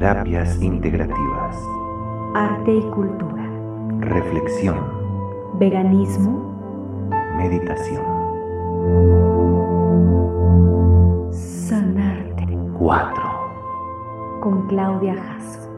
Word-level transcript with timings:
Terapias 0.00 0.62
integrativas. 0.62 1.56
Arte 2.34 2.74
y 2.74 2.80
cultura. 2.84 3.46
Reflexión. 3.98 4.78
Veganismo. 5.58 7.10
Meditación. 7.36 8.02
Sanarte. 11.30 12.48
4. 12.78 13.22
Con 14.40 14.68
Claudia 14.68 15.16
Jasso. 15.16 15.69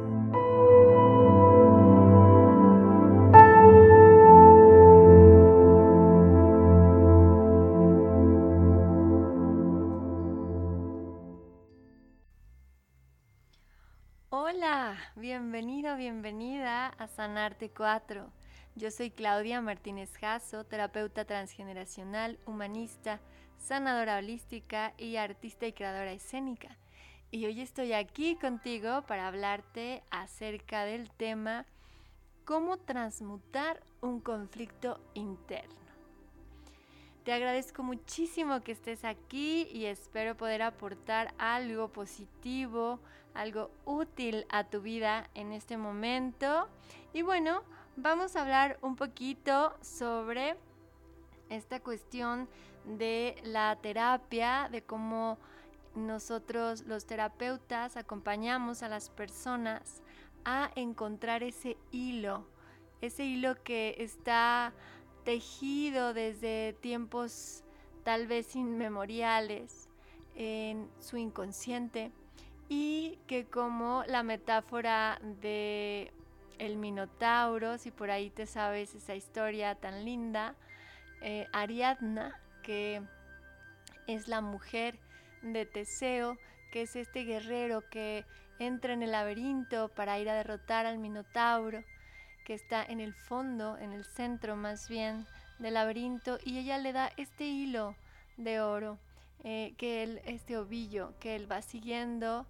Bienvenido, 15.15 15.97
bienvenida 15.97 16.89
a 16.89 17.07
Sanarte 17.07 17.71
4. 17.71 18.33
Yo 18.75 18.91
soy 18.91 19.11
Claudia 19.11 19.61
Martínez 19.61 20.11
Jasso, 20.19 20.65
terapeuta 20.65 21.25
transgeneracional, 21.25 22.41
humanista, 22.47 23.21
sanadora 23.59 24.17
holística 24.17 24.93
y 24.99 25.17
artista 25.17 25.67
y 25.67 25.73
creadora 25.73 26.11
escénica. 26.11 26.77
Y 27.31 27.47
hoy 27.47 27.61
estoy 27.61 27.93
aquí 27.93 28.35
contigo 28.35 29.03
para 29.03 29.29
hablarte 29.29 30.03
acerca 30.11 30.85
del 30.85 31.11
tema 31.11 31.65
cómo 32.45 32.77
transmutar 32.77 33.81
un 34.01 34.21
conflicto 34.21 34.99
interno. 35.15 35.82
Te 37.25 37.33
agradezco 37.33 37.85
muchísimo 37.85 38.63
que 38.63 38.73
estés 38.73 39.05
aquí 39.05 39.69
y 39.73 39.85
espero 39.85 40.37
poder 40.37 40.61
aportar 40.61 41.33
algo 41.39 41.87
positivo, 41.87 42.99
algo 43.33 43.71
útil 43.85 44.45
a 44.49 44.65
tu 44.65 44.81
vida 44.81 45.31
en 45.35 45.53
este 45.53 45.77
momento. 45.77 46.69
Y 47.13 47.23
bueno, 47.23 47.63
vamos 47.97 48.35
a 48.35 48.43
hablar 48.43 48.77
un 48.83 48.97
poquito 48.97 49.73
sobre 49.83 50.57
esta 51.49 51.79
cuestión 51.79 52.49
de 52.87 53.37
la 53.45 53.79
terapia, 53.81 54.69
de 54.73 54.83
cómo 54.83 55.39
nosotros 55.95 56.83
los 56.87 57.07
terapeutas 57.07 57.97
acompañamos 57.97 58.83
a 58.83 58.89
las 58.89 59.11
personas 59.11 60.03
a 60.45 60.73
encontrar 60.75 61.45
ese 61.45 61.77
hilo, 61.93 62.49
ese 63.01 63.25
hilo 63.25 63.63
que 63.63 63.95
está 63.99 64.73
tejido 65.25 66.15
desde 66.15 66.75
tiempos 66.81 67.63
tal 68.05 68.27
vez 68.27 68.57
inmemoriales 68.57 69.89
en 70.35 70.89
su 70.99 71.17
inconsciente 71.17 72.11
y 72.69 73.19
que 73.27 73.47
como 73.47 74.03
la 74.07 74.23
metáfora 74.23 75.21
de 75.41 76.13
el 76.59 76.77
minotauro, 76.77 77.79
si 77.79 77.91
por 77.91 78.11
ahí 78.11 78.31
te 78.31 78.47
sabes 78.47 78.95
esa 78.95 79.15
historia 79.15 79.75
tan 79.75 80.05
linda, 80.05 80.55
eh, 81.21 81.47
Ariadna, 81.53 82.41
que 82.63 83.03
es 84.07 84.29
la 84.29 84.41
mujer 84.41 84.99
de 85.43 85.67
Teseo, 85.67 86.39
que 86.73 86.83
es 86.83 86.97
este 86.97 87.25
guerrero 87.25 87.83
que 87.91 88.25
entra 88.59 88.93
en 88.93 89.03
el 89.03 89.13
laberinto 89.13 89.89
para 89.89 90.19
ir 90.19 90.31
a 90.31 90.35
derrotar 90.35 90.87
al 90.87 90.99
minotauro 90.99 91.83
que 92.45 92.55
está 92.55 92.85
en 92.85 93.01
el 93.01 93.15
fondo, 93.15 93.77
en 93.79 93.93
el 93.93 94.05
centro 94.05 94.57
más 94.57 94.89
bien 94.89 95.27
del 95.59 95.75
laberinto, 95.75 96.39
y 96.45 96.59
ella 96.59 96.79
le 96.79 96.93
da 96.93 97.11
este 97.17 97.45
hilo 97.45 97.95
de 98.37 98.61
oro, 98.61 98.99
eh, 99.45 99.75
que 99.77 100.23
este 100.25 100.57
ovillo 100.57 101.15
que 101.19 101.35
él 101.37 101.51
va 101.51 101.63
siguiendo 101.63 102.47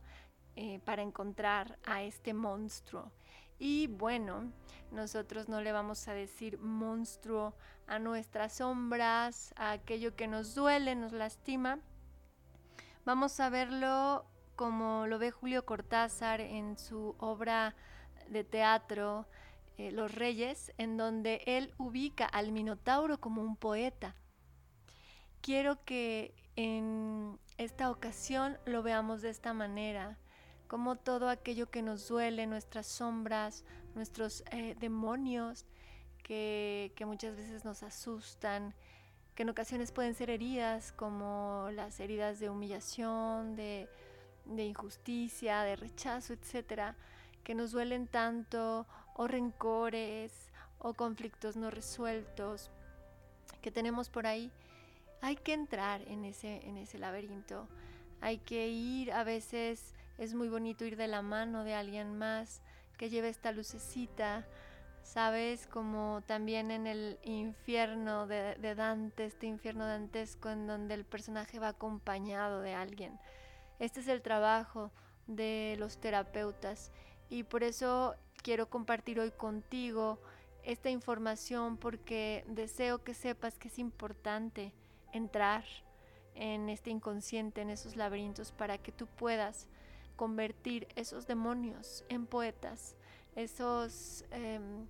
eh, 0.56 0.80
para 0.84 1.02
encontrar 1.02 1.78
a 1.84 2.02
este 2.02 2.34
monstruo. 2.34 3.10
Y 3.58 3.86
bueno, 3.86 4.52
nosotros 4.90 5.48
no 5.48 5.60
le 5.60 5.72
vamos 5.72 6.08
a 6.08 6.14
decir 6.14 6.58
monstruo 6.58 7.54
a 7.86 7.98
nuestras 7.98 8.54
sombras, 8.54 9.54
a 9.56 9.72
aquello 9.72 10.16
que 10.16 10.28
nos 10.28 10.54
duele, 10.54 10.94
nos 10.94 11.12
lastima. 11.12 11.78
Vamos 13.04 13.40
a 13.40 13.48
verlo 13.48 14.26
como 14.56 15.06
lo 15.06 15.18
ve 15.18 15.30
Julio 15.30 15.64
Cortázar 15.64 16.40
en 16.40 16.78
su 16.78 17.14
obra 17.18 17.74
de 18.28 18.44
teatro 18.44 19.26
eh, 19.82 19.90
Los 19.90 20.14
Reyes, 20.14 20.72
en 20.78 20.96
donde 20.96 21.42
él 21.46 21.74
ubica 21.76 22.24
al 22.24 22.52
Minotauro 22.52 23.18
como 23.18 23.42
un 23.42 23.56
poeta. 23.56 24.14
Quiero 25.40 25.84
que 25.84 26.34
en 26.54 27.36
esta 27.58 27.90
ocasión 27.90 28.58
lo 28.64 28.84
veamos 28.84 29.22
de 29.22 29.30
esta 29.30 29.52
manera, 29.52 30.18
como 30.68 30.94
todo 30.94 31.28
aquello 31.28 31.68
que 31.68 31.82
nos 31.82 32.06
duele, 32.06 32.46
nuestras 32.46 32.86
sombras, 32.86 33.64
nuestros 33.96 34.44
eh, 34.52 34.76
demonios, 34.78 35.66
que, 36.22 36.94
muchas 37.04 37.34
veces 37.34 37.64
nos 37.64 37.82
asustan, 37.82 38.74
que 39.34 39.42
en 39.42 39.50
ocasiones 39.50 39.90
pueden 39.90 40.14
ser 40.14 40.30
heridas, 40.30 40.92
como 40.92 41.70
las 41.72 41.98
heridas 41.98 42.38
de 42.38 42.50
humillación, 42.50 43.56
de, 43.56 43.88
de 44.44 44.64
injusticia, 44.64 45.62
de 45.62 45.74
rechazo, 45.74 46.34
etcétera, 46.34 46.94
que 47.42 47.56
nos 47.56 47.72
duelen 47.72 48.06
tanto 48.06 48.86
o 49.14 49.26
rencores 49.26 50.50
o 50.78 50.94
conflictos 50.94 51.56
no 51.56 51.70
resueltos 51.70 52.70
que 53.60 53.70
tenemos 53.70 54.10
por 54.10 54.26
ahí, 54.26 54.50
hay 55.20 55.36
que 55.36 55.52
entrar 55.52 56.02
en 56.08 56.24
ese, 56.24 56.66
en 56.66 56.76
ese 56.76 56.98
laberinto. 56.98 57.68
Hay 58.20 58.38
que 58.38 58.68
ir, 58.68 59.12
a 59.12 59.24
veces 59.24 59.94
es 60.18 60.34
muy 60.34 60.48
bonito 60.48 60.84
ir 60.84 60.96
de 60.96 61.08
la 61.08 61.22
mano 61.22 61.64
de 61.64 61.74
alguien 61.74 62.18
más 62.18 62.60
que 62.98 63.08
lleve 63.08 63.28
esta 63.28 63.52
lucecita, 63.52 64.46
¿sabes? 65.02 65.66
Como 65.66 66.22
también 66.26 66.70
en 66.70 66.86
el 66.86 67.18
infierno 67.22 68.26
de, 68.26 68.56
de, 68.56 68.74
Dante, 68.74 69.26
este 69.26 69.46
infierno 69.46 69.86
dantesco 69.86 70.50
en 70.50 70.66
donde 70.66 70.94
el 70.94 71.04
personaje 71.04 71.58
va 71.58 71.68
acompañado 71.68 72.60
de 72.60 72.74
alguien. 72.74 73.18
Este 73.78 74.00
es 74.00 74.08
el 74.08 74.22
trabajo 74.22 74.90
de 75.26 75.76
los 75.78 75.98
terapeutas 75.98 76.90
y 77.28 77.44
por 77.44 77.62
eso 77.62 78.14
quiero 78.42 78.68
compartir 78.68 79.20
hoy 79.20 79.30
contigo 79.30 80.18
esta 80.64 80.90
información 80.90 81.76
porque 81.76 82.44
deseo 82.48 83.02
que 83.02 83.14
sepas 83.14 83.58
que 83.58 83.68
es 83.68 83.78
importante 83.78 84.72
entrar 85.12 85.64
en 86.34 86.68
este 86.68 86.90
inconsciente, 86.90 87.60
en 87.60 87.70
esos 87.70 87.96
laberintos, 87.96 88.52
para 88.52 88.78
que 88.78 88.92
tú 88.92 89.06
puedas 89.06 89.68
convertir 90.16 90.88
esos 90.96 91.26
demonios 91.26 92.04
en 92.08 92.26
poetas, 92.26 92.96
esos, 93.36 94.24
em, 94.30 94.86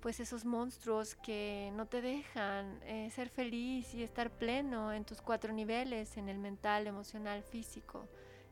pues 0.00 0.20
esos 0.20 0.44
monstruos 0.44 1.14
que 1.14 1.70
no 1.74 1.86
te 1.86 2.02
dejan 2.02 2.80
eh, 2.82 3.10
ser 3.10 3.30
feliz 3.30 3.94
y 3.94 4.02
estar 4.02 4.30
pleno 4.30 4.92
en 4.92 5.04
tus 5.04 5.22
cuatro 5.22 5.52
niveles, 5.52 6.16
en 6.16 6.28
el 6.28 6.38
mental, 6.38 6.86
emocional, 6.86 7.42
físico 7.42 8.06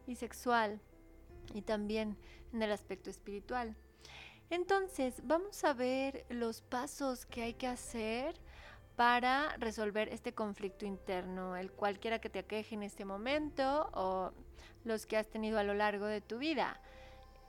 y 0.06 0.14
sexual, 0.14 0.80
y 1.52 1.62
también 1.62 2.16
en 2.52 2.62
el 2.62 2.72
aspecto 2.72 3.10
espiritual. 3.10 3.76
Entonces, 4.52 5.14
vamos 5.24 5.64
a 5.64 5.72
ver 5.72 6.26
los 6.28 6.60
pasos 6.60 7.24
que 7.24 7.42
hay 7.42 7.54
que 7.54 7.66
hacer 7.66 8.34
para 8.96 9.56
resolver 9.56 10.10
este 10.10 10.34
conflicto 10.34 10.84
interno, 10.84 11.56
el 11.56 11.72
cualquiera 11.72 12.18
que 12.18 12.28
te 12.28 12.40
aqueje 12.40 12.74
en 12.74 12.82
este 12.82 13.06
momento 13.06 13.88
o 13.94 14.30
los 14.84 15.06
que 15.06 15.16
has 15.16 15.26
tenido 15.26 15.58
a 15.58 15.64
lo 15.64 15.72
largo 15.72 16.04
de 16.04 16.20
tu 16.20 16.36
vida. 16.36 16.78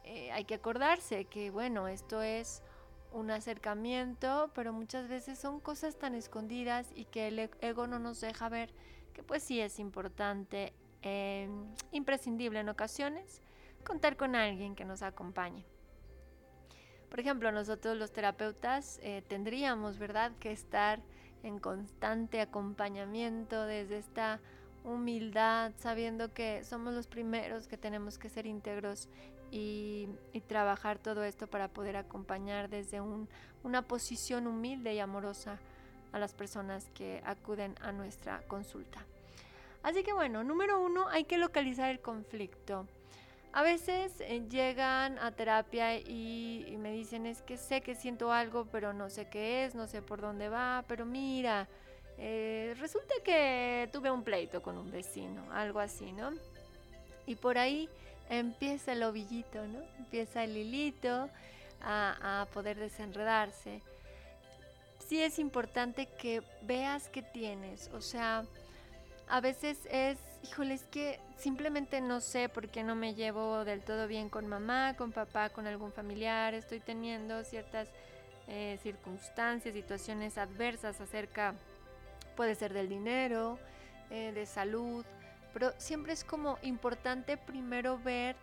Eh, 0.05 0.31
hay 0.31 0.45
que 0.45 0.53
acordarse 0.53 1.25
que, 1.25 1.51
bueno, 1.51 1.89
esto 1.89 2.21
es 2.21 2.63
un 3.11 3.31
acercamiento, 3.31 4.49
pero 4.55 4.71
muchas 4.71 5.09
veces 5.09 5.37
son 5.37 5.59
cosas 5.59 5.97
tan 5.97 6.15
escondidas 6.15 6.87
y 6.95 7.03
que 7.03 7.27
el 7.27 7.37
e-, 7.37 7.51
ego 7.59 7.85
no 7.85 7.99
nos 7.99 8.21
deja 8.21 8.47
ver 8.47 8.73
que 9.11 9.23
pues 9.23 9.43
sí 9.43 9.59
es 9.59 9.77
importante, 9.77 10.71
eh, 11.01 11.49
imprescindible 11.91 12.61
en 12.61 12.69
ocasiones, 12.69 13.41
contar 13.83 14.15
con 14.15 14.37
alguien 14.37 14.73
que 14.73 14.85
nos 14.85 15.01
acompañe. 15.01 15.65
Por 17.13 17.19
ejemplo, 17.19 17.51
nosotros 17.51 17.95
los 17.95 18.11
terapeutas 18.11 18.99
eh, 19.03 19.21
tendríamos, 19.27 19.99
¿verdad?, 19.99 20.31
que 20.39 20.51
estar 20.51 20.99
en 21.43 21.59
constante 21.59 22.41
acompañamiento 22.41 23.67
desde 23.67 23.99
esta 23.99 24.39
humildad, 24.83 25.73
sabiendo 25.77 26.33
que 26.33 26.63
somos 26.63 26.91
los 26.91 27.05
primeros 27.05 27.67
que 27.67 27.77
tenemos 27.77 28.17
que 28.17 28.29
ser 28.29 28.47
íntegros 28.47 29.09
y, 29.51 30.09
trabajar 30.47 30.97
todo 30.97 31.23
esto 31.23 31.45
para 31.45 31.67
poder 31.67 31.97
acompañar 31.97 32.67
desde 32.67 32.99
una 32.99 33.83
posición 33.83 34.47
humilde 34.47 34.95
y 34.95 34.99
amorosa 34.99 35.59
a 36.13 36.17
las 36.17 36.33
personas 36.33 36.89
que 36.95 37.21
acuden 37.27 37.75
a 37.81 37.91
nuestra 37.91 38.41
consulta. 38.47 39.05
Así 39.83 40.01
que 40.01 40.13
bueno, 40.13 40.43
número 40.43 40.81
uno, 40.81 41.07
hay 41.09 41.25
que 41.25 41.37
localizar 41.37 41.91
el 41.91 41.99
conflicto. 41.99 42.87
A 43.53 43.61
veces 43.61 44.19
eh, 44.19 44.41
llegan 44.49 45.19
a 45.19 45.31
terapia 45.31 45.95
y, 45.95 46.75
me 46.79 46.91
dicen 46.91 47.27
es 47.27 47.43
que 47.43 47.55
sé 47.57 47.81
que 47.81 47.93
siento 47.93 48.31
algo, 48.31 48.65
pero 48.65 48.93
no 48.93 49.11
sé 49.11 49.29
qué 49.29 49.63
es, 49.63 49.75
no 49.75 49.85
sé 49.85 50.01
por 50.01 50.21
dónde 50.21 50.49
va, 50.49 50.83
pero 50.87 51.05
mira, 51.05 51.67
eh, 52.17 52.73
resulta 52.79 53.13
que 53.23 53.87
tuve 53.93 54.09
un 54.09 54.23
pleito 54.23 54.63
con 54.63 54.75
un 54.75 54.89
vecino, 54.91 55.43
algo 55.51 55.79
así, 55.79 56.11
¿no? 56.11 56.31
Y 57.27 57.35
por 57.35 57.59
ahí 57.59 57.87
empieza 58.27 58.93
el 58.93 59.03
ovillito, 59.03 59.65
¿no? 59.67 59.79
Empieza 59.99 60.43
el 60.43 60.57
hilito 60.57 61.29
a, 61.79 62.41
a 62.41 62.45
poder 62.47 62.79
desenredarse. 62.79 63.81
Sí 64.97 65.21
es 65.21 65.37
importante 65.37 66.07
que 66.07 66.41
veas 66.63 67.07
qué 67.09 67.21
tienes, 67.21 67.91
o 67.93 68.01
sea, 68.01 68.45
a 69.27 69.41
veces 69.41 69.77
es, 69.91 70.17
híjole, 70.43 70.73
es 70.73 70.83
que 70.83 71.19
simplemente 71.37 72.01
no 72.01 72.19
sé 72.19 72.49
por 72.49 72.69
qué 72.69 72.83
no 72.83 72.95
me 72.95 73.15
llevo 73.15 73.65
del 73.65 73.81
todo 73.81 74.07
bien 74.07 74.29
con 74.29 74.47
mamá, 74.47 74.95
con 74.97 75.11
papá, 75.11 75.49
con 75.49 75.67
algún 75.67 75.91
familiar, 75.91 76.53
estoy 76.53 76.79
teniendo 76.79 77.43
ciertas 77.43 77.87
eh, 78.47 78.77
circunstancias, 78.83 79.73
situaciones 79.73 80.37
adversas 80.37 80.99
acerca, 80.99 81.55
puede 82.35 82.55
ser 82.55 82.73
del 82.73 82.89
dinero, 82.89 83.57
eh, 84.09 84.31
de 84.33 84.45
salud, 84.45 85.05
pero 85.53 85.73
siempre 85.77 86.13
es 86.13 86.23
como 86.23 86.57
importante 86.61 87.37
primero 87.37 87.97
ver 87.97 88.35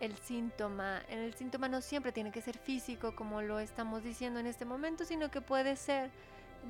el 0.00 0.16
síntoma. 0.18 1.00
El 1.08 1.32
síntoma 1.34 1.68
no 1.68 1.80
siempre 1.80 2.12
tiene 2.12 2.30
que 2.32 2.42
ser 2.42 2.58
físico, 2.58 3.14
como 3.16 3.40
lo 3.40 3.60
estamos 3.60 4.02
diciendo 4.02 4.40
en 4.40 4.46
este 4.46 4.66
momento, 4.66 5.04
sino 5.04 5.30
que 5.30 5.40
puede 5.40 5.76
ser 5.76 6.10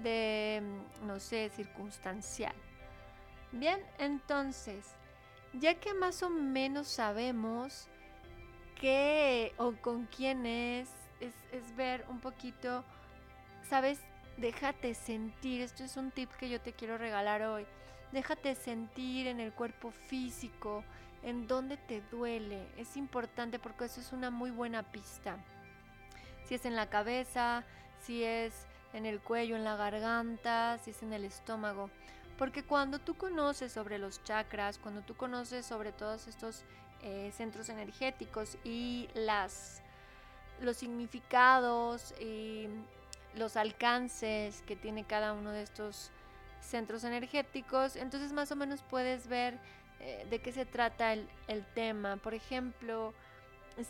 de, 0.03 0.63
no 1.05 1.19
sé, 1.19 1.51
circunstancial. 1.51 2.55
Bien, 3.53 3.81
entonces, 3.99 4.85
ya 5.53 5.75
que 5.75 5.95
más 5.95 6.23
o 6.23 6.31
menos 6.31 6.89
sabemos 6.89 7.89
qué 8.81 9.55
o 9.57 9.73
con 9.73 10.07
quién 10.07 10.47
es, 10.47 10.89
es, 11.21 11.77
ver 11.77 12.05
un 12.09 12.21
poquito, 12.21 12.85
sabes, 13.69 14.01
déjate 14.37 14.95
sentir, 14.95 15.63
esto 15.63 15.85
es 15.85 15.97
un 15.97 16.11
tip 16.11 16.31
que 16.33 16.49
yo 16.49 16.61
te 16.61 16.73
quiero 16.73 16.99
regalar 16.99 17.43
hoy, 17.43 17.67
déjate 18.13 18.55
sentir 18.55 19.27
en 19.27 19.41
el 19.41 19.53
cuerpo 19.53 19.91
físico, 19.91 20.85
en 21.23 21.47
dónde 21.47 21.77
te 21.77 22.03
duele, 22.11 22.67
es 22.77 22.97
importante 22.97 23.59
porque 23.59 23.87
eso 23.87 24.01
es 24.01 24.13
una 24.13 24.31
muy 24.31 24.51
buena 24.51 24.83
pista. 24.83 25.39
Si 26.45 26.55
es 26.55 26.65
en 26.65 26.77
la 26.77 26.89
cabeza, 26.89 27.65
si 28.01 28.23
es 28.23 28.67
en 28.93 29.07
el 29.07 29.21
cuello, 29.21 29.57
en 29.57 29.65
la 29.65 29.77
garganta, 29.77 30.79
si 30.79 30.91
es 30.91 31.03
en 31.03 31.13
el 31.13 31.25
estómago. 31.25 31.91
Porque 32.39 32.63
cuando 32.63 32.99
tú 32.99 33.15
conoces 33.15 33.73
sobre 33.73 33.99
los 33.99 34.23
chakras, 34.23 34.79
cuando 34.79 35.01
tú 35.03 35.17
conoces 35.17 35.65
sobre 35.65 35.93
todos 35.93 36.27
estos 36.27 36.65
eh, 37.03 37.31
centros 37.35 37.69
energéticos 37.69 38.59
y 38.63 39.09
las, 39.15 39.83
los 40.61 40.77
significados 40.77 42.15
y 42.21 42.69
los 43.37 43.57
alcances 43.57 44.63
que 44.67 44.77
tiene 44.77 45.05
cada 45.05 45.33
uno 45.33 45.51
de 45.51 45.63
estos 45.63 46.11
centros 46.61 47.05
energéticos, 47.05 47.97
entonces 47.97 48.33
más 48.33 48.51
o 48.51 48.57
menos 48.57 48.83
puedes 48.83 49.29
ver 49.29 49.59
eh, 50.01 50.27
de 50.29 50.41
qué 50.41 50.53
se 50.53 50.67
trata 50.67 51.13
el, 51.13 51.29
tema. 51.75 52.17
Por 52.17 52.35
ejemplo, 52.35 53.15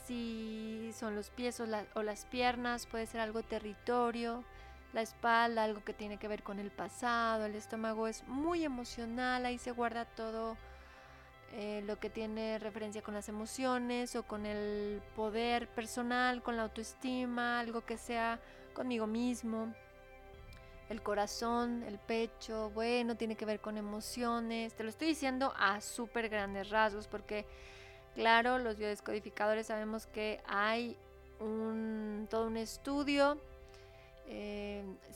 si 0.07 0.93
son 0.97 1.17
los 1.17 1.31
pies 1.31 1.59
o, 1.59 1.67
o 1.95 2.03
las 2.03 2.27
piernas, 2.27 2.87
puede 2.87 3.07
ser 3.07 3.21
algo 3.21 3.43
territorio 3.43 4.45
la 4.97 5.03
espalda, 5.03 5.63
algo 5.63 5.85
que 5.85 5.93
tiene 5.93 6.17
que 6.17 6.27
ver 6.27 6.43
con 6.43 6.59
el 6.59 6.71
pasado, 6.71 7.45
el 7.45 7.55
estómago 7.55 8.09
es 8.09 8.27
muy 8.27 8.65
emocional, 8.65 9.45
ahí 9.45 9.59
se 9.59 9.71
guarda 9.71 10.07
todo 10.07 10.57
eh, 11.53 11.83
lo 11.85 12.01
que 12.01 12.09
tiene 12.09 12.59
referencia 12.59 13.03
con 13.03 13.13
las 13.13 13.29
emociones 13.29 14.17
o 14.17 14.23
con 14.23 14.47
el 14.47 15.03
poder 15.15 15.69
personal, 15.69 16.43
con 16.43 16.57
la 16.57 16.63
autoestima, 16.63 17.61
algo 17.61 17.85
que 17.85 17.99
sea 17.99 18.41
conmigo 18.73 19.07
mismo. 19.07 19.75
El 20.89 21.03
corazón, 21.03 21.83
el 21.83 21.99
pecho, 21.99 22.71
bueno, 22.71 23.17
tiene 23.17 23.37
que 23.37 23.45
ver 23.45 23.61
con 23.61 23.77
emociones. 23.77 24.73
Te 24.73 24.83
lo 24.83 24.89
estoy 24.89 25.09
diciendo 25.09 25.53
a 25.59 25.83
súper 25.83 26.31
grandes 26.31 26.71
rasgos 26.71 27.07
porque, 27.07 27.45
claro, 28.15 28.59
los 28.59 28.79
biodescodificadores 28.79 29.67
sabemos 29.67 30.07
que 30.07 30.41
hay 30.47 30.97
un, 31.39 32.29
todo 32.31 32.47
un 32.47 32.57
estudio 32.57 33.39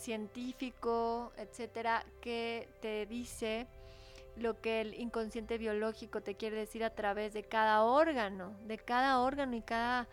científico, 0.00 1.32
etcétera, 1.36 2.04
que 2.20 2.68
te 2.80 3.06
dice 3.06 3.66
lo 4.36 4.60
que 4.60 4.80
el 4.80 4.94
inconsciente 4.94 5.58
biológico 5.58 6.22
te 6.22 6.36
quiere 6.36 6.56
decir 6.56 6.82
a 6.82 6.94
través 6.94 7.34
de 7.34 7.42
cada 7.42 7.82
órgano, 7.82 8.56
de 8.64 8.78
cada 8.78 9.20
órgano 9.20 9.54
y 9.54 9.60
cada 9.60 10.08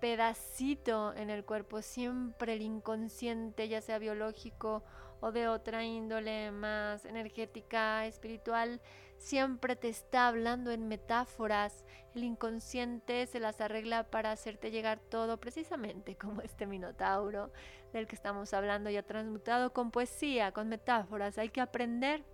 pedacito 0.00 1.12
en 1.14 1.28
el 1.28 1.44
cuerpo. 1.44 1.82
Siempre 1.82 2.54
el 2.54 2.62
inconsciente, 2.62 3.68
ya 3.68 3.82
sea 3.82 3.98
biológico 3.98 4.82
o 5.20 5.32
de 5.32 5.48
otra 5.48 5.84
índole 5.84 6.50
más 6.50 7.04
energética, 7.04 8.06
espiritual, 8.06 8.80
siempre 9.20 9.76
te 9.76 9.88
está 9.88 10.28
hablando 10.28 10.72
en 10.72 10.88
metáforas. 10.88 11.84
El 12.14 12.24
inconsciente 12.24 13.26
se 13.26 13.38
las 13.38 13.60
arregla 13.60 14.04
para 14.04 14.32
hacerte 14.32 14.70
llegar 14.70 14.98
todo 14.98 15.38
precisamente 15.38 16.16
como 16.16 16.40
este 16.40 16.66
minotauro 16.66 17.52
del 17.92 18.06
que 18.06 18.16
estamos 18.16 18.52
hablando 18.54 18.90
ya 18.90 19.02
transmutado 19.02 19.72
con 19.72 19.90
poesía, 19.90 20.52
con 20.52 20.68
metáforas. 20.68 21.38
Hay 21.38 21.50
que 21.50 21.60
aprender 21.60 22.24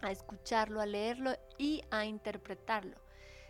a 0.00 0.10
escucharlo, 0.10 0.80
a 0.80 0.86
leerlo 0.86 1.32
y 1.58 1.82
a 1.90 2.06
interpretarlo. 2.06 2.96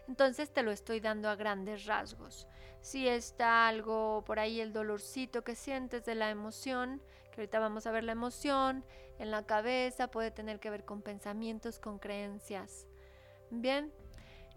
Entonces 0.09 0.53
te 0.53 0.63
lo 0.63 0.73
estoy 0.73 0.99
dando 1.01 1.29
a 1.29 1.37
grandes 1.37 1.87
rasgos. 1.87 2.49
Si 2.81 3.07
está 3.07 3.69
algo 3.69 4.25
por 4.27 4.41
ahí, 4.41 4.61
el 4.61 4.73
dolorcito 4.73 5.45
que 5.45 5.55
sientes 5.55 6.05
de 6.05 6.17
la 6.17 6.31
emoción, 6.31 7.01
que 7.33 7.41
ahorita 7.41 7.59
vamos 7.59 7.87
a 7.87 7.91
ver 7.91 8.05
la 8.05 8.13
emoción, 8.13 8.85
en 9.19 9.31
la 9.31 9.45
cabeza 9.45 10.09
puede 10.09 10.31
tener 10.31 10.61
que 10.61 10.71
ver 10.71 10.85
con 10.85 11.03
pensamientos, 11.03 11.81
con 11.81 11.99
creencias. 11.99 12.87
Bien, 13.51 13.93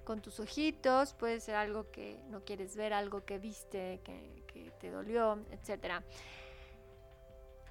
con 0.04 0.22
tus 0.22 0.40
ojitos 0.40 1.14
puede 1.14 1.40
ser 1.40 1.56
algo 1.56 1.90
que 1.92 2.22
no 2.30 2.46
quieres 2.46 2.76
ver, 2.76 2.94
algo 2.94 3.26
que 3.26 3.40
viste, 3.40 4.00
que, 4.04 4.46
te 4.80 4.90
dolió, 4.90 5.40
etcétera. 5.52 6.04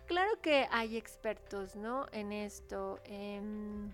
Claro 0.06 0.40
que 0.42 0.68
hay 0.70 0.96
expertos, 0.96 1.76
¿no? 1.76 2.06
En 2.12 2.32
esto. 2.32 3.00
Em, 3.04 3.90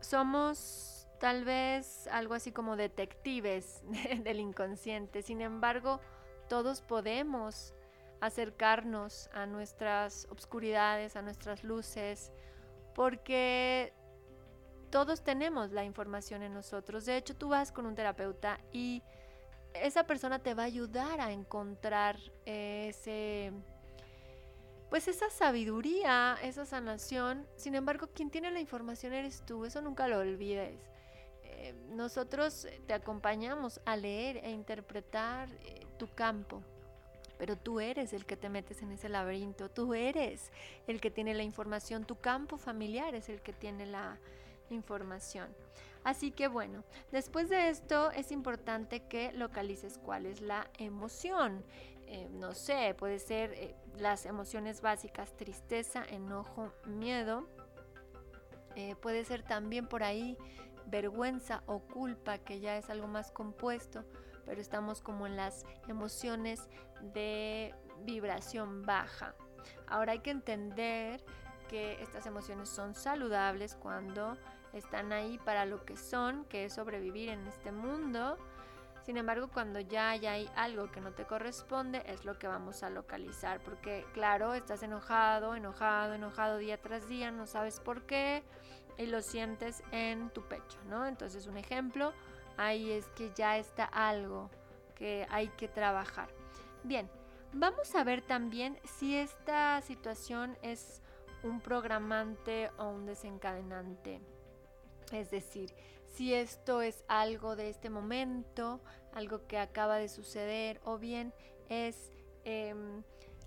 somos 0.00 1.06
tal 1.18 1.44
vez 1.44 2.06
algo 2.08 2.34
así 2.34 2.50
como 2.50 2.76
detectives 2.76 3.82
del 4.24 4.40
inconsciente. 4.40 5.22
Sin 5.22 5.42
embargo, 5.42 6.00
todos 6.48 6.80
podemos 6.80 7.74
acercarnos 8.20 9.30
a 9.32 9.46
nuestras 9.46 10.26
obscuridades, 10.30 11.16
a 11.16 11.22
nuestras 11.22 11.64
luces, 11.64 12.32
porque 12.94 13.92
todos 14.90 15.22
tenemos 15.22 15.70
la 15.70 15.84
información 15.84 16.42
en 16.42 16.52
nosotros. 16.52 17.06
De 17.06 17.16
hecho, 17.16 17.34
tú 17.36 17.48
vas 17.48 17.72
con 17.72 17.86
un 17.86 17.94
terapeuta 17.94 18.60
y 18.72 19.02
esa 19.74 20.04
persona 20.04 20.40
te 20.40 20.54
va 20.54 20.64
a 20.64 20.66
ayudar 20.66 21.20
a 21.20 21.32
encontrar 21.32 22.18
ese 22.44 23.52
pues 24.90 25.06
esa 25.06 25.30
sabiduría, 25.30 26.36
esa 26.42 26.66
sanación. 26.66 27.46
Sin 27.54 27.76
embargo, 27.76 28.08
quien 28.12 28.28
tiene 28.28 28.50
la 28.50 28.58
información 28.58 29.12
eres 29.12 29.44
tú, 29.46 29.64
eso 29.64 29.80
nunca 29.80 30.08
lo 30.08 30.18
olvides. 30.18 30.80
Eh, 31.44 31.74
nosotros 31.90 32.66
te 32.86 32.92
acompañamos 32.92 33.80
a 33.84 33.96
leer 33.96 34.38
e 34.38 34.50
interpretar 34.50 35.48
eh, 35.64 35.86
tu 35.96 36.08
campo, 36.12 36.62
pero 37.40 37.56
tú 37.56 37.80
eres 37.80 38.12
el 38.12 38.26
que 38.26 38.36
te 38.36 38.50
metes 38.50 38.82
en 38.82 38.92
ese 38.92 39.08
laberinto, 39.08 39.70
tú 39.70 39.94
eres 39.94 40.52
el 40.86 41.00
que 41.00 41.10
tiene 41.10 41.32
la 41.32 41.42
información, 41.42 42.04
tu 42.04 42.16
campo 42.16 42.58
familiar 42.58 43.14
es 43.14 43.30
el 43.30 43.40
que 43.40 43.54
tiene 43.54 43.86
la 43.86 44.18
información. 44.68 45.48
Así 46.04 46.32
que 46.32 46.48
bueno, 46.48 46.84
después 47.12 47.48
de 47.48 47.70
esto 47.70 48.10
es 48.10 48.30
importante 48.30 49.04
que 49.04 49.32
localices 49.32 49.96
cuál 49.96 50.26
es 50.26 50.42
la 50.42 50.68
emoción. 50.76 51.64
Eh, 52.08 52.28
no 52.30 52.52
sé, 52.52 52.94
puede 52.98 53.18
ser 53.18 53.54
eh, 53.54 53.74
las 53.96 54.26
emociones 54.26 54.82
básicas, 54.82 55.34
tristeza, 55.34 56.04
enojo, 56.10 56.70
miedo. 56.84 57.48
Eh, 58.76 58.96
puede 58.96 59.24
ser 59.24 59.42
también 59.44 59.86
por 59.86 60.02
ahí 60.02 60.36
vergüenza 60.84 61.62
o 61.64 61.78
culpa, 61.78 62.36
que 62.36 62.60
ya 62.60 62.76
es 62.76 62.90
algo 62.90 63.06
más 63.06 63.30
compuesto, 63.30 64.04
pero 64.50 64.60
estamos 64.60 65.00
como 65.00 65.28
en 65.28 65.36
las 65.36 65.64
emociones 65.86 66.68
de 67.14 67.72
vibración 68.00 68.82
baja. 68.82 69.36
Ahora 69.86 70.10
hay 70.10 70.18
que 70.18 70.32
entender 70.32 71.24
que 71.68 72.02
estas 72.02 72.26
emociones 72.26 72.68
son 72.68 72.96
saludables 72.96 73.76
cuando 73.76 74.36
están 74.72 75.12
ahí 75.12 75.38
para 75.38 75.66
lo 75.66 75.84
que 75.84 75.96
son, 75.96 76.46
que 76.46 76.64
es 76.64 76.72
sobrevivir 76.74 77.28
en 77.28 77.46
este 77.46 77.70
mundo 77.70 78.36
sin 79.02 79.16
embargo, 79.16 79.48
cuando 79.48 79.80
ya, 79.80 80.10
hay 80.10 80.50
algo 80.56 80.90
que 80.90 81.00
no 81.00 81.12
te 81.12 81.24
corresponde, 81.24 82.02
es 82.06 82.24
lo 82.24 82.38
que 82.38 82.46
vamos 82.48 82.82
a 82.82 82.90
localizar. 82.90 83.60
Porque, 83.60 84.04
claro, 84.12 84.54
estás 84.54 84.82
enojado, 84.82 85.54
enojado, 85.54 86.14
enojado 86.14 86.58
día 86.58 86.80
tras 86.80 87.08
día, 87.08 87.30
no 87.30 87.46
sabes 87.46 87.80
por 87.80 88.02
qué 88.02 88.44
y 88.98 89.06
lo 89.06 89.22
sientes 89.22 89.82
en 89.90 90.28
tu 90.30 90.42
pecho, 90.42 90.78
¿no? 90.88 91.06
Entonces, 91.06 91.46
un 91.46 91.56
ejemplo, 91.56 92.12
ahí 92.60 92.90
es 92.90 93.06
que 93.16 93.32
ya 93.34 93.58
está 93.58 93.84
algo 93.84 94.50
que 94.94 95.26
hay 95.30 95.48
que 95.48 95.66
trabajar. 95.66 96.28
Bien, 96.84 97.08
vamos 97.54 97.94
a 97.94 98.04
ver 98.04 98.20
también 98.20 98.78
si 98.84 99.16
esta 99.16 99.80
situación 99.80 100.58
es 100.60 101.00
un 101.42 101.60
programante 101.60 102.70
o 102.78 102.88
un 102.90 103.06
desencadenante. 103.06 104.20
Es 105.10 105.30
decir, 105.30 105.74
si 106.06 106.34
esto 106.34 106.82
es 106.82 107.02
algo 107.08 107.56
de 107.56 107.70
este 107.70 107.88
momento, 107.88 108.80
algo 109.14 109.46
que 109.46 109.58
acaba 109.58 109.96
de 109.96 110.08
suceder 110.08 110.80
o 110.84 110.98
bien 110.98 111.32
es 111.70 112.12
em, 112.44 113.02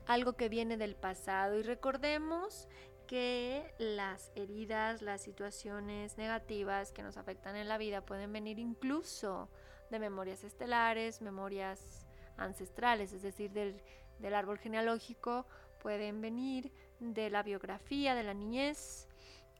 algo 0.08 0.34
que 0.34 0.50
viene 0.50 0.76
del 0.76 0.96
pasado. 0.96 1.60
Y 1.60 1.62
recordemos 1.62 2.68
que 3.14 3.76
las 3.78 4.32
heridas, 4.34 5.04
las 5.04 5.22
situaciones 5.22 6.18
negativas 6.18 6.92
que 6.92 7.04
nos 7.04 7.16
afectan 7.16 7.56
en 7.56 7.68
la 7.68 7.78
vida 7.78 8.02
pueden 8.02 8.34
venir 8.34 8.58
incluso 8.58 9.52
de 9.92 10.00
memorias 10.00 10.44
estelares, 10.44 11.22
memorias 11.22 12.08
ancestrales, 12.38 13.14
es 13.14 13.22
decir, 13.22 13.52
del, 13.52 13.80
del 14.18 14.34
árbol 14.34 14.58
genealógico, 14.58 15.46
pueden 15.80 16.22
venir 16.22 16.72
de 17.00 17.30
la 17.30 17.44
biografía 17.44 18.16
de 18.16 18.24
la 18.24 18.34
niñez 18.34 19.08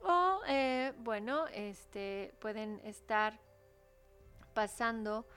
o, 0.02 0.40
eh, 0.48 0.92
bueno, 0.98 1.46
este, 1.54 2.34
pueden 2.40 2.80
estar 2.84 3.40
pasando 4.56 5.28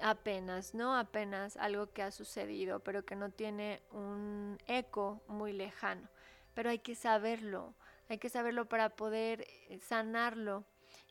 apenas, 0.00 0.72
¿no? 0.72 0.96
Apenas 0.96 1.58
algo 1.58 1.92
que 1.92 2.02
ha 2.02 2.12
sucedido, 2.12 2.80
pero 2.80 3.04
que 3.04 3.14
no 3.14 3.28
tiene 3.28 3.82
un 3.90 4.56
eco 4.66 5.20
muy 5.28 5.52
lejano. 5.52 6.08
Pero 6.54 6.70
hay 6.70 6.78
que 6.78 6.94
saberlo, 6.94 7.74
hay 8.08 8.18
que 8.18 8.28
saberlo 8.28 8.68
para 8.68 8.90
poder 8.90 9.46
eh, 9.68 9.78
sanarlo. 9.80 10.64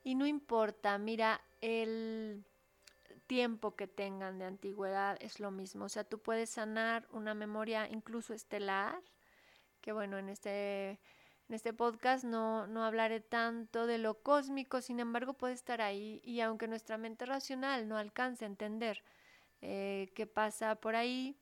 Y 0.04 0.16
no 0.16 0.26
importa, 0.28 0.98
mira, 0.98 1.42
el 1.62 2.44
tiempo 3.28 3.76
que 3.76 3.88
tengan 3.88 4.40
de 4.40 4.46
antigüedad 4.46 5.18
es 5.22 5.40
lo 5.40 5.52
mismo. 5.52 5.86
O 5.86 5.90
sea, 5.90 6.04
tú 6.04 6.20
puedes 6.20 6.50
sanar 6.50 7.08
una 7.12 7.34
memoria 7.34 7.88
incluso 7.90 8.34
estelar, 8.34 9.02
que 9.80 9.94
bueno, 9.94 10.18
en 10.18 10.30
este, 10.30 11.00
en 11.48 11.56
este 11.56 11.74
podcast 11.74 12.24
no, 12.24 12.68
no 12.68 12.84
hablaré 12.84 13.22
tanto 13.22 13.88
de 13.88 13.98
lo 13.98 14.22
cósmico, 14.22 14.82
sin 14.82 15.00
embargo 15.00 15.34
puede 15.34 15.54
estar 15.54 15.82
ahí 15.82 16.22
y 16.24 16.42
aunque 16.42 16.68
nuestra 16.68 16.98
mente 16.98 17.26
racional 17.26 17.88
no 17.88 17.98
alcance 17.98 18.46
a 18.46 18.48
entender 18.48 19.04
eh, 19.62 20.12
qué 20.16 20.28
pasa 20.28 20.76
por 20.76 20.96
ahí, 20.96 21.38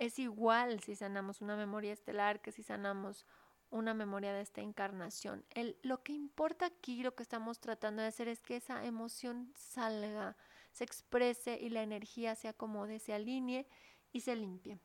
es 0.00 0.18
igual 0.18 0.80
si 0.80 0.96
sanamos 0.96 1.42
una 1.42 1.56
memoria 1.56 1.92
estelar 1.92 2.40
que 2.40 2.52
si 2.52 2.62
sanamos 2.62 3.26
una 3.68 3.92
memoria 3.92 4.32
de 4.32 4.40
esta 4.40 4.62
encarnación. 4.62 5.44
El, 5.50 5.76
lo 5.82 6.02
que 6.02 6.14
importa 6.14 6.66
aquí, 6.66 7.02
lo 7.02 7.14
que 7.14 7.22
estamos 7.22 7.60
tratando 7.60 8.00
de 8.00 8.08
hacer 8.08 8.26
es 8.26 8.40
que 8.40 8.56
esa 8.56 8.84
emoción 8.84 9.52
salga, 9.54 10.36
se 10.72 10.84
exprese 10.84 11.58
y 11.60 11.68
la 11.68 11.82
energía 11.82 12.34
se 12.34 12.48
acomode, 12.48 12.98
se 12.98 13.12
alinee 13.12 13.68
y 14.10 14.22
se 14.22 14.34
limpie. 14.34 14.78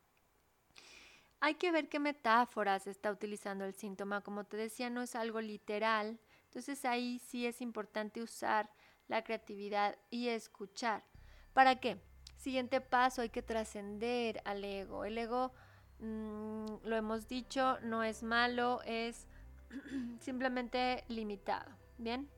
Hay 1.39 1.55
que 1.55 1.72
ver 1.72 1.88
qué 1.88 2.00
metáforas 2.00 2.86
está 2.86 3.10
utilizando 3.10 3.63
el 3.63 3.74
síntoma. 3.74 4.22
Como 4.22 4.43
te 4.43 4.57
decía, 4.57 4.89
no 4.89 5.01
es 5.01 5.15
algo 5.15 5.39
literal. 5.39 6.19
Entonces 6.43 6.84
ahí 6.84 7.19
sí 7.19 7.45
es 7.45 7.62
importante 7.62 8.22
usar 8.22 8.69
la 9.07 9.24
creatividad 9.24 9.98
y 10.10 10.27
escuchar. 10.27 11.05
¿Para 11.53 11.79
qué? 11.79 12.01
Siguiente 12.45 12.79
paso, 12.79 13.23
hay 13.23 13.29
que 13.29 13.41
trascender 13.41 14.39
al 14.45 14.63
ego. 14.63 15.03
El 15.03 15.17
ego, 15.17 15.51
mm, 15.97 16.65
lo 16.83 16.95
hemos 16.95 17.27
dicho, 17.27 17.79
no 17.81 18.03
es 18.03 18.21
malo, 18.21 18.83
es 18.85 19.25
simplemente 20.19 21.03
limitado. 21.07 21.71
¿Bien? 21.97 22.29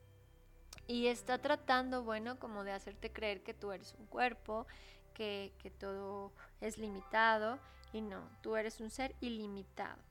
y 0.88 1.08
está 1.08 1.40
tratando, 1.40 2.06
bueno, 2.06 2.40
como 2.40 2.64
de 2.64 2.72
hacerte 2.72 3.12
creer 3.12 3.44
que 3.44 3.54
tú 3.54 3.74
eres 3.74 3.94
un 4.00 4.06
cuerpo, 4.06 4.66
que, 5.14 5.52
que 5.60 5.70
todo 5.70 6.32
es 6.62 6.78
limitado 6.78 7.60
y 7.92 8.00
no, 8.00 8.30
tú 8.42 8.56
eres 8.56 8.80
un 8.80 8.90
ser 8.90 9.14
ilimitado. 9.20 10.02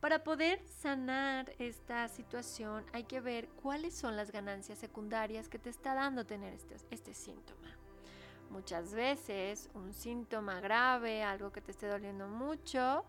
Para 0.00 0.24
poder 0.24 0.66
sanar 0.66 1.52
esta 1.58 2.08
situación 2.08 2.86
hay 2.94 3.04
que 3.04 3.20
ver 3.20 3.50
cuáles 3.62 3.94
son 3.94 4.16
las 4.16 4.30
ganancias 4.30 4.78
secundarias 4.78 5.50
que 5.50 5.58
te 5.58 5.68
está 5.68 5.92
dando 5.92 6.24
tener 6.24 6.54
este, 6.54 6.76
este 6.90 7.12
síntoma. 7.12 7.76
Muchas 8.50 8.94
veces 8.94 9.68
un 9.74 9.92
síntoma 9.92 10.60
grave, 10.60 11.22
algo 11.22 11.52
que 11.52 11.60
te 11.60 11.70
esté 11.70 11.88
doliendo 11.88 12.28
mucho, 12.28 13.04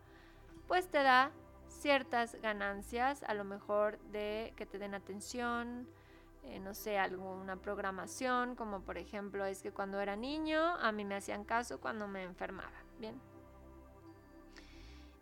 pues 0.68 0.88
te 0.88 1.04
da 1.04 1.32
ciertas 1.68 2.36
ganancias, 2.42 3.24
a 3.24 3.34
lo 3.34 3.44
mejor 3.44 4.00
de 4.12 4.54
que 4.56 4.66
te 4.66 4.80
den 4.80 4.94
atención, 4.94 5.88
eh, 6.44 6.60
no 6.60 6.74
sé, 6.74 6.98
alguna 6.98 7.58
programación, 7.58 8.56
como 8.56 8.82
por 8.82 8.98
ejemplo 8.98 9.46
es 9.46 9.62
que 9.62 9.72
cuando 9.72 10.00
era 10.00 10.16
niño 10.16 10.76
a 10.78 10.92
mí 10.92 11.04
me 11.04 11.16
hacían 11.16 11.44
caso 11.44 11.80
cuando 11.80 12.08
me 12.08 12.24
enfermaba, 12.24 12.72
¿bien? 13.00 13.20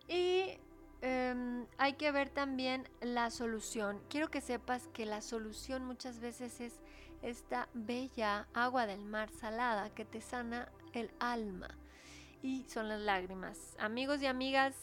Y 0.08 0.60
em, 1.02 1.66
hay 1.78 1.94
que 1.94 2.12
ver 2.12 2.30
también 2.30 2.88
la 3.02 3.32
solución. 3.32 4.02
Quiero 4.08 4.30
que 4.30 4.40
sepas 4.40 4.88
que 4.90 5.06
la 5.06 5.22
solución 5.22 5.84
muchas 5.84 6.20
veces 6.20 6.62
es 6.62 6.80
esta 7.26 7.68
bella 7.74 8.48
agua 8.54 8.86
del 8.86 9.04
mar 9.04 9.30
salada 9.32 9.90
que 9.90 10.06
te 10.06 10.22
sana 10.22 10.70
el 10.94 11.10
alma. 11.20 11.70
Y 12.44 12.64
son 12.68 12.88
las 12.88 13.02
lágrimas. 13.02 13.76
Amigos 13.80 14.22
y 14.22 14.28
amigas, 14.28 14.76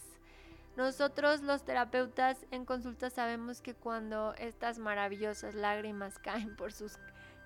nosotros 0.76 1.42
los 1.42 1.64
terapeutas 1.64 2.44
en 2.50 2.64
consulta 2.64 3.11
sabemos 3.11 3.61
que 3.61 3.75
cuando 3.75 4.34
estas 4.38 4.80
maravillosas 4.80 5.54
lágrimas 5.54 6.18
caen 6.22 6.56
por 6.56 6.72
sus 6.72 6.99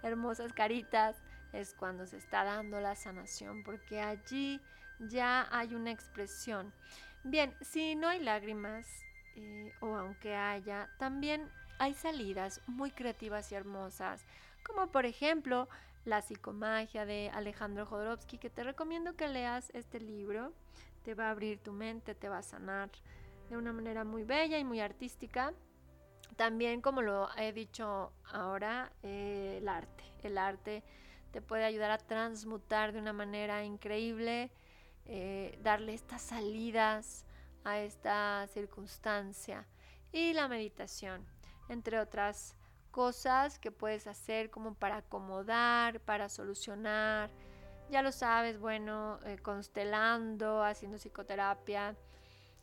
hermosas 0.02 0.54
caritas 0.54 1.16
es 1.52 1.74
cuando 1.74 2.06
se 2.06 2.16
está 2.16 2.44
dando 2.44 2.80
la 2.80 2.96
sanación, 2.96 3.64
porque 3.64 4.00
allí 4.00 4.60
ya 4.98 5.46
hay 5.50 5.74
una 5.74 5.90
expresión. 5.90 6.72
Bien, 7.22 7.54
si 7.60 7.96
no 7.96 8.08
hay 8.08 8.20
lágrimas, 8.20 8.86
eh, 9.36 9.72
o 9.80 9.94
aunque 9.94 10.34
haya, 10.34 10.88
también 10.98 11.50
hay 11.78 11.92
salidas 11.92 12.62
muy 12.66 12.90
creativas 12.90 13.52
y 13.52 13.54
hermosas, 13.54 14.24
como 14.66 14.88
por 14.88 15.06
ejemplo 15.06 15.68
la 16.04 16.22
psicomagia 16.22 17.06
de 17.06 17.30
Alejandro 17.30 17.86
Jodorowsky, 17.86 18.38
que 18.38 18.50
te 18.50 18.64
recomiendo 18.64 19.16
que 19.16 19.28
leas 19.28 19.70
este 19.74 20.00
libro 20.00 20.52
te 21.02 21.14
va 21.14 21.28
a 21.28 21.30
abrir 21.30 21.58
tu 21.60 21.72
mente, 21.72 22.14
te 22.14 22.28
va 22.28 22.38
a 22.38 22.42
sanar 22.42 22.90
de 23.48 23.56
una 23.56 23.72
manera 23.72 24.04
muy 24.04 24.24
bella 24.24 24.58
y 24.58 24.64
muy 24.64 24.80
artística. 24.80 25.52
También, 26.34 26.80
como 26.80 27.00
lo 27.00 27.28
he 27.36 27.52
dicho 27.52 28.12
ahora, 28.32 28.92
eh, 29.02 29.58
el 29.58 29.68
arte. 29.68 30.04
El 30.24 30.36
arte 30.36 30.82
te 31.30 31.40
puede 31.40 31.64
ayudar 31.64 31.92
a 31.92 31.98
transmutar 31.98 32.92
de 32.92 32.98
una 32.98 33.12
manera 33.12 33.64
increíble, 33.64 34.50
eh, 35.04 35.56
darle 35.62 35.94
estas 35.94 36.22
salidas 36.22 37.24
a 37.62 37.78
esta 37.78 38.46
circunstancia. 38.48 39.64
Y 40.12 40.32
la 40.32 40.48
meditación, 40.48 41.24
entre 41.68 42.00
otras 42.00 42.56
cosas 42.96 43.58
que 43.58 43.70
puedes 43.70 44.06
hacer 44.06 44.48
como 44.48 44.72
para 44.72 44.96
acomodar, 44.96 46.00
para 46.00 46.30
solucionar, 46.30 47.28
ya 47.90 48.00
lo 48.00 48.10
sabes, 48.10 48.58
bueno, 48.58 49.20
eh, 49.26 49.36
constelando, 49.36 50.64
haciendo 50.64 50.96
psicoterapia, 50.96 51.94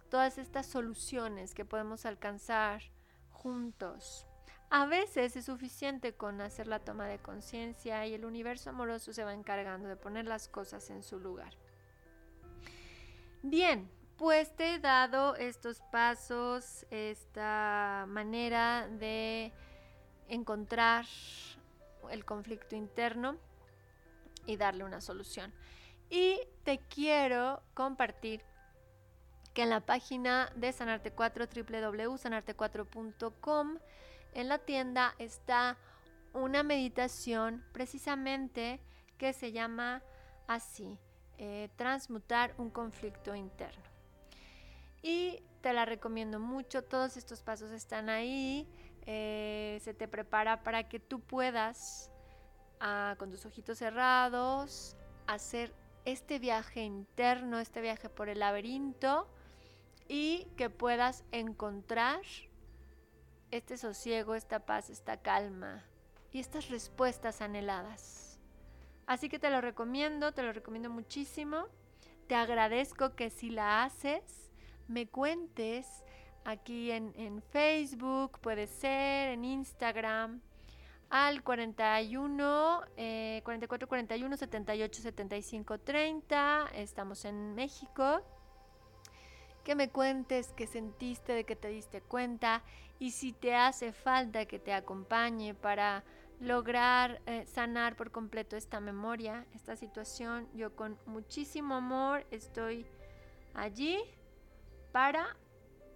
todas 0.09 0.39
estas 0.39 0.65
soluciones 0.65 1.53
que 1.53 1.65
podemos 1.65 2.07
alcanzar 2.07 2.81
juntos. 3.29 4.25
A 4.71 4.87
veces 4.87 5.35
es 5.35 5.45
suficiente 5.45 6.15
con 6.15 6.41
hacer 6.41 6.65
la 6.65 6.79
toma 6.79 7.05
de 7.05 7.19
conciencia 7.19 8.07
y 8.07 8.15
el 8.15 8.25
universo 8.25 8.71
amoroso 8.71 9.13
se 9.13 9.23
va 9.23 9.35
encargando 9.35 9.87
de 9.87 9.97
poner 9.97 10.25
las 10.25 10.47
cosas 10.47 10.89
en 10.89 11.03
su 11.03 11.19
lugar. 11.19 11.53
Bien, 13.43 13.87
pues 14.17 14.55
te 14.55 14.73
he 14.73 14.79
dado 14.79 15.35
estos 15.35 15.79
pasos, 15.91 16.87
esta 16.89 18.05
manera 18.07 18.87
de 18.87 19.53
encontrar 20.27 21.05
el 22.09 22.25
conflicto 22.25 22.75
interno 22.75 23.37
y 24.45 24.57
darle 24.57 24.83
una 24.83 24.99
solución. 25.01 25.53
Y 26.09 26.39
te 26.63 26.79
quiero 26.89 27.61
compartir 27.73 28.41
que 29.53 29.63
en 29.63 29.69
la 29.69 29.79
página 29.81 30.51
de 30.55 30.73
Sanarte 30.73 31.11
4, 31.11 31.45
www.sanarte4.com, 31.45 33.77
en 34.33 34.49
la 34.49 34.57
tienda 34.57 35.13
está 35.19 35.77
una 36.33 36.63
meditación 36.63 37.63
precisamente 37.71 38.81
que 39.17 39.31
se 39.33 39.51
llama 39.51 40.01
así, 40.47 40.97
eh, 41.37 41.69
transmutar 41.75 42.55
un 42.57 42.71
conflicto 42.71 43.35
interno. 43.35 43.83
Y 45.03 45.43
te 45.61 45.73
la 45.73 45.85
recomiendo 45.85 46.39
mucho, 46.39 46.83
todos 46.83 47.17
estos 47.17 47.41
pasos 47.41 47.71
están 47.71 48.09
ahí, 48.09 48.67
eh, 49.05 49.79
se 49.83 49.93
te 49.93 50.07
prepara 50.07 50.63
para 50.63 50.87
que 50.87 50.99
tú 50.99 51.19
puedas 51.19 52.11
Ah, 52.85 53.15
con 53.17 53.29
tus 53.29 53.45
ojitos 53.45 53.77
cerrados, 53.77 54.97
hacer 55.25 55.73
este 56.03 56.37
viaje 56.37 56.81
interno, 56.81 57.59
este 57.59 57.79
viaje 57.79 58.09
por 58.09 58.27
el 58.27 58.39
laberinto 58.39 59.25
y 60.09 60.49
que 60.57 60.69
puedas 60.69 61.23
encontrar 61.31 62.19
este 63.51 63.77
sosiego, 63.77 64.35
esta 64.35 64.65
paz, 64.65 64.89
esta 64.89 65.15
calma 65.15 65.85
y 66.33 66.41
estas 66.41 66.69
respuestas 66.69 67.39
anheladas. 67.39 68.37
Así 69.05 69.29
que 69.29 69.39
te 69.39 69.49
lo 69.49 69.61
recomiendo, 69.61 70.33
te 70.33 70.43
lo 70.43 70.51
recomiendo 70.51 70.89
muchísimo. 70.89 71.67
Te 72.27 72.35
agradezco 72.35 73.15
que 73.15 73.29
si 73.29 73.49
la 73.49 73.85
haces, 73.85 74.51
me 74.89 75.07
cuentes 75.07 76.03
aquí 76.45 76.91
en, 76.91 77.13
en 77.15 77.41
Facebook, 77.41 78.39
puede 78.39 78.67
ser, 78.67 79.29
en 79.29 79.45
Instagram 79.45 80.41
al 81.13 81.43
41 81.43 82.81
eh, 82.97 83.41
44 83.43 83.87
41 83.87 84.35
78 84.35 85.01
75 85.03 85.77
30. 85.77 86.69
Estamos 86.73 87.23
en 87.25 87.53
México. 87.53 88.21
Que 89.63 89.75
me 89.75 89.89
cuentes 89.89 90.51
qué 90.57 90.65
sentiste, 90.65 91.33
de 91.33 91.43
que 91.43 91.55
te 91.55 91.67
diste 91.67 92.01
cuenta 92.01 92.63
y 92.97 93.11
si 93.11 93.31
te 93.31 93.53
hace 93.55 93.93
falta 93.93 94.45
que 94.45 94.57
te 94.57 94.73
acompañe 94.73 95.53
para 95.53 96.03
lograr 96.39 97.21
eh, 97.27 97.45
sanar 97.45 97.95
por 97.95 98.09
completo 98.09 98.57
esta 98.57 98.79
memoria, 98.79 99.45
esta 99.53 99.75
situación. 99.75 100.49
Yo 100.55 100.75
con 100.75 100.97
muchísimo 101.05 101.75
amor 101.75 102.25
estoy 102.31 102.87
allí 103.53 103.99
para 104.91 105.37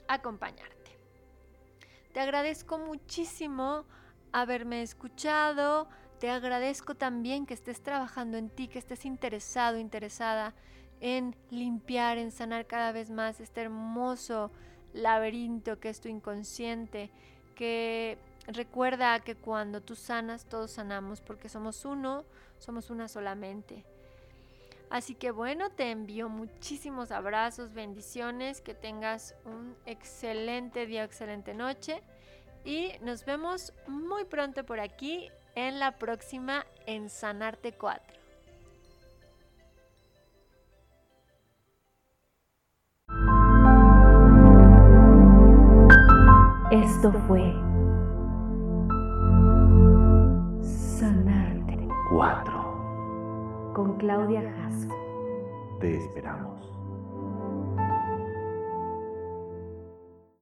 acompañarte. 0.08 0.98
Te 2.14 2.20
agradezco 2.20 2.78
muchísimo 2.78 3.86
haberme 4.32 4.82
escuchado. 4.82 5.88
Te 6.20 6.30
agradezco 6.30 6.96
también 6.96 7.46
que 7.46 7.54
estés 7.54 7.82
trabajando 7.82 8.38
en 8.38 8.50
ti, 8.50 8.68
que 8.68 8.80
estés 8.80 9.06
interesado, 9.06 9.78
interesada 9.78 10.54
en 11.00 11.36
limpiar, 11.52 12.18
en 12.18 12.32
sanar 12.32 12.66
cada 12.66 12.92
vez 12.92 13.12
más 13.12 13.40
este 13.40 13.62
hermoso 13.62 14.52
laberinto 14.94 15.80
que 15.80 15.90
es 15.90 16.02
tu 16.02 16.10
inconsciente, 16.10 17.12
que 17.56 18.18
recuerda 18.48 19.20
que 19.20 19.36
cuando 19.36 19.82
tú 19.82 19.96
sanas, 19.96 20.46
todos 20.46 20.72
sanamos, 20.72 21.22
porque 21.22 21.50
somos 21.50 21.86
uno, 21.86 22.26
somos 22.58 22.90
una 22.90 23.08
solamente. 23.08 23.86
Así 24.89 25.15
que 25.15 25.32
bueno, 25.32 25.70
te 25.70 25.91
envío 25.91 26.29
muchísimos 26.29 27.12
abrazos, 27.12 27.74
bendiciones, 27.74 28.62
que 28.62 28.74
tengas 28.74 29.36
un 29.44 29.75
excelente 29.86 30.86
día, 30.86 31.03
excelente 31.03 31.53
noche 31.53 32.01
y 32.63 32.91
nos 33.01 33.25
vemos 33.25 33.74
muy 33.88 34.25
pronto 34.25 34.65
por 34.65 34.79
aquí 34.79 35.29
en 35.56 35.79
la 35.79 35.98
próxima 35.98 36.65
en 36.86 37.10
Sanarte 37.10 37.74
4. 37.74 38.17
Esto 46.72 47.13
fue 47.27 47.53
Sanarte 50.62 51.88
4. 52.12 52.57
Con 53.77 53.93
Claudia 53.98 54.41
Jasso. 54.41 54.89
Te 55.79 55.98
esperamos. 55.98 56.67